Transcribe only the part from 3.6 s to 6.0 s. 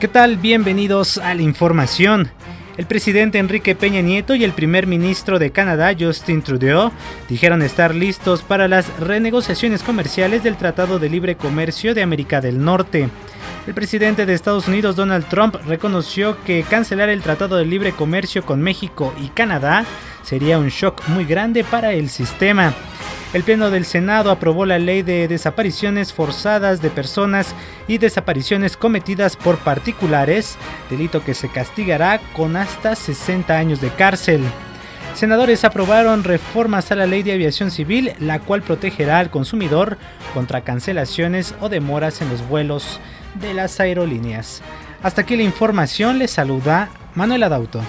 Peña Nieto y el primer ministro de Canadá,